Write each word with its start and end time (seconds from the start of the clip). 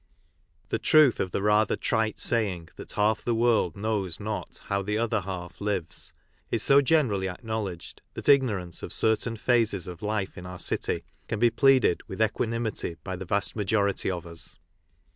The 0.69 0.79
truth 0.79 1.19
of 1.19 1.29
the 1.29 1.43
rather 1.43 1.75
trite 1.75 2.17
saying 2.19 2.69
that 2.75 2.93
half 2.93 3.23
the 3.23 3.35
world 3.35 3.77
knows 3.77 4.19
not 4.19 4.59
how 4.65 4.81
the 4.81 4.97
other 4.97 5.21
half 5.21 5.61
lives 5.61 6.11
is 6.49 6.63
so 6.63 6.81
generally 6.81 7.29
acknowledged 7.29 8.01
that 8.15 8.27
ignorance 8.27 8.81
of 8.81 8.91
certain 8.93 9.35
phases 9.37 9.87
of 9.87 10.01
life 10.01 10.39
in 10.39 10.47
our 10.47 10.57
city 10.57 11.03
can 11.27 11.39
he 11.39 11.51
pleaded 11.51 12.01
with 12.07 12.19
equanimity 12.19 12.97
by 13.03 13.15
the 13.15 13.25
vast 13.25 13.55
majority 13.55 14.09
of 14.09 14.25
us. 14.25 14.57